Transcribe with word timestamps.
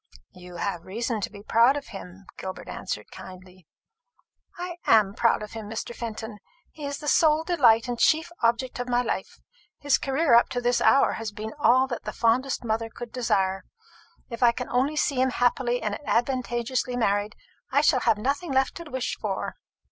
"You 0.31 0.55
have 0.55 0.83
reason 0.83 1.21
to 1.21 1.29
be 1.29 1.43
proud 1.43 1.77
of 1.77 1.89
him," 1.89 2.25
Gilbert 2.35 2.67
answered 2.67 3.11
kindly. 3.11 3.67
"I 4.57 4.77
am 4.87 5.13
proud 5.13 5.43
of 5.43 5.51
him, 5.51 5.69
Mr. 5.69 5.93
Fenton. 5.93 6.39
He 6.71 6.85
is 6.87 6.97
the 6.97 7.07
sole 7.07 7.43
delight 7.43 7.87
and 7.87 7.99
chief 7.99 8.31
object 8.41 8.79
of 8.79 8.89
my 8.89 9.03
life. 9.03 9.37
His 9.77 9.99
career 9.99 10.33
up 10.33 10.49
to 10.49 10.59
this 10.59 10.81
hour 10.81 11.11
has 11.11 11.31
been 11.31 11.53
all 11.59 11.85
that 11.85 12.03
the 12.03 12.13
fondest 12.13 12.63
mother 12.63 12.89
could 12.89 13.11
desire. 13.11 13.63
If 14.27 14.41
I 14.41 14.51
can 14.51 14.69
only 14.71 14.95
see 14.95 15.21
him 15.21 15.29
happily 15.29 15.83
and 15.83 15.99
advantageously 16.07 16.95
married, 16.97 17.35
I 17.71 17.81
shall 17.81 17.99
have 17.99 18.17
nothing 18.17 18.51
left 18.51 18.73
to 18.77 18.89
wish 18.89 19.17
for." 19.21 19.57